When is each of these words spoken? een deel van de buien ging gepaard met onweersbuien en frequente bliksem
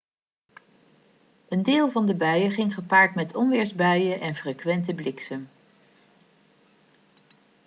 een 1.49 1.63
deel 1.63 1.91
van 1.91 2.05
de 2.05 2.13
buien 2.15 2.51
ging 2.51 2.73
gepaard 2.73 3.15
met 3.15 3.35
onweersbuien 3.35 4.19
en 4.19 4.35
frequente 4.35 4.93
bliksem 4.93 5.49